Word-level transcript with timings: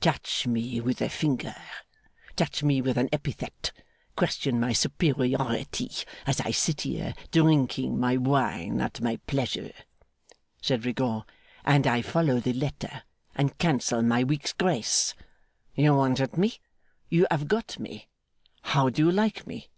'Touch 0.00 0.48
me 0.48 0.80
with 0.80 1.00
a 1.00 1.08
finger, 1.08 1.54
touch 2.34 2.64
me 2.64 2.82
with 2.82 2.98
an 2.98 3.08
epithet, 3.12 3.70
question 4.16 4.58
my 4.58 4.72
superiority 4.72 5.88
as 6.26 6.40
I 6.40 6.50
sit 6.50 6.80
here 6.80 7.14
drinking 7.30 8.00
my 8.00 8.16
wine 8.16 8.80
at 8.80 9.00
my 9.00 9.18
pleasure,' 9.28 9.70
said 10.60 10.84
Rigaud, 10.84 11.24
'and 11.64 11.86
I 11.86 12.02
follow 12.02 12.40
the 12.40 12.52
letter 12.52 13.04
and 13.36 13.56
cancel 13.58 14.02
my 14.02 14.24
week's 14.24 14.54
grace. 14.54 15.14
You 15.76 15.94
wanted 15.94 16.36
me? 16.36 16.58
You 17.08 17.28
have 17.30 17.46
got 17.46 17.78
me! 17.78 18.08
How 18.62 18.88
do 18.90 19.04
you 19.06 19.12
like 19.12 19.46
me? 19.46 19.70